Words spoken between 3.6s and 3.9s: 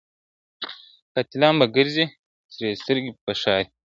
كي!.